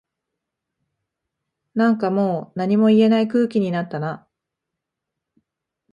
[1.75, 4.27] なんかもう何も言えない空気になったな